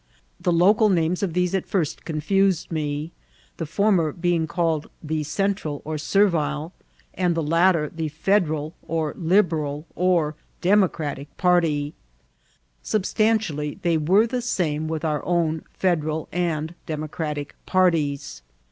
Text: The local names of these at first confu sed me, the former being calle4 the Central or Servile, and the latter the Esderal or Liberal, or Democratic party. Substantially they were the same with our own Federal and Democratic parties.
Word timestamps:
The 0.39 0.51
local 0.51 0.89
names 0.89 1.21
of 1.21 1.33
these 1.33 1.53
at 1.53 1.67
first 1.67 2.05
confu 2.05 2.51
sed 2.53 2.71
me, 2.71 3.11
the 3.57 3.67
former 3.67 4.11
being 4.11 4.47
calle4 4.47 4.87
the 5.03 5.21
Central 5.21 5.83
or 5.85 5.99
Servile, 5.99 6.73
and 7.13 7.35
the 7.35 7.43
latter 7.43 7.87
the 7.87 8.09
Esderal 8.09 8.73
or 8.81 9.13
Liberal, 9.15 9.85
or 9.95 10.33
Democratic 10.59 11.37
party. 11.37 11.93
Substantially 12.81 13.77
they 13.83 13.95
were 13.95 14.25
the 14.25 14.41
same 14.41 14.87
with 14.87 15.05
our 15.05 15.23
own 15.23 15.65
Federal 15.75 16.27
and 16.31 16.73
Democratic 16.87 17.53
parties. 17.67 18.41